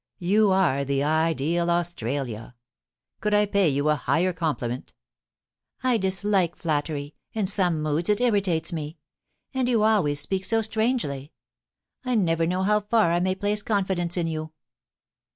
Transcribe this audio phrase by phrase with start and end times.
[0.17, 2.55] You are the ideal Australia.
[3.19, 4.95] Could I pay you a higher compliment?
[5.83, 8.97] I dislike flattery; in some moods it irritates me.
[9.53, 11.33] And you always speak so strangely.
[12.03, 14.51] I never know how far I may place confidence in you.'